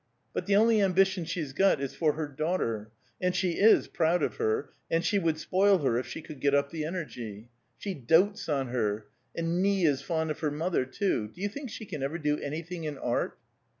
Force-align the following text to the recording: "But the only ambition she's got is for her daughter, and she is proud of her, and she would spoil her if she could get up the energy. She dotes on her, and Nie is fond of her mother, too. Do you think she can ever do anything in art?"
"But 0.33 0.47
the 0.47 0.55
only 0.55 0.81
ambition 0.81 1.25
she's 1.25 1.53
got 1.53 1.79
is 1.79 1.93
for 1.93 2.13
her 2.13 2.27
daughter, 2.27 2.89
and 3.21 3.35
she 3.35 3.59
is 3.59 3.87
proud 3.87 4.23
of 4.23 4.37
her, 4.37 4.71
and 4.89 5.05
she 5.05 5.19
would 5.19 5.37
spoil 5.37 5.77
her 5.77 5.95
if 5.99 6.07
she 6.07 6.23
could 6.23 6.39
get 6.39 6.55
up 6.55 6.71
the 6.71 6.83
energy. 6.85 7.49
She 7.77 7.93
dotes 7.93 8.49
on 8.49 8.69
her, 8.69 9.05
and 9.35 9.61
Nie 9.61 9.85
is 9.85 10.01
fond 10.01 10.31
of 10.31 10.39
her 10.39 10.49
mother, 10.49 10.85
too. 10.85 11.27
Do 11.27 11.39
you 11.39 11.49
think 11.49 11.69
she 11.69 11.85
can 11.85 12.01
ever 12.01 12.17
do 12.17 12.39
anything 12.39 12.83
in 12.85 12.97
art?" 12.97 13.37